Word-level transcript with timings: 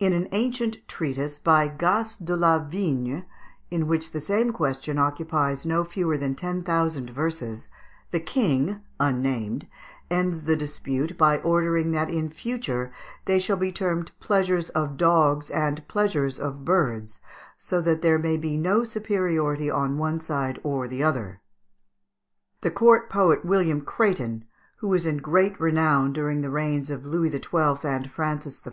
In 0.00 0.12
an 0.12 0.26
ancient 0.32 0.78
Treatise 0.88 1.38
by 1.38 1.68
Gace 1.68 2.16
de 2.16 2.34
la 2.34 2.58
Vigne, 2.58 3.22
in 3.70 3.86
which 3.86 4.10
the 4.10 4.20
same 4.20 4.50
question 4.50 4.98
occupies 4.98 5.64
no 5.64 5.84
fewer 5.84 6.18
than 6.18 6.34
ten 6.34 6.62
thousand 6.64 7.10
verses, 7.10 7.68
the 8.10 8.18
King 8.18 8.80
(unnamed) 8.98 9.68
ends 10.10 10.42
the 10.42 10.56
dispute 10.56 11.16
by 11.16 11.38
ordering 11.42 11.92
that 11.92 12.10
in 12.10 12.28
future 12.28 12.90
they 13.26 13.38
shall 13.38 13.56
be 13.56 13.70
termed 13.70 14.10
pleasures 14.18 14.68
of 14.70 14.96
dogs 14.96 15.48
and 15.48 15.86
pleasures 15.86 16.40
of 16.40 16.64
birds, 16.64 17.20
so 17.56 17.80
that 17.80 18.02
there 18.02 18.18
may 18.18 18.36
be 18.36 18.56
no 18.56 18.82
superiority 18.82 19.70
on 19.70 19.96
one 19.96 20.18
side 20.18 20.58
or 20.64 20.88
the 20.88 21.04
other 21.04 21.40
(Fig. 22.62 22.72
160). 22.74 22.74
The 22.74 22.74
court 22.74 23.08
poet, 23.08 23.44
William 23.44 23.80
Crétin, 23.80 24.42
who 24.78 24.88
was 24.88 25.06
in 25.06 25.18
great 25.18 25.60
renown 25.60 26.12
during 26.12 26.40
the 26.42 26.50
reigns 26.50 26.90
of 26.90 27.06
Louis 27.06 27.30
XII. 27.30 27.88
and 27.88 28.10
Francis 28.10 28.66
I. 28.66 28.72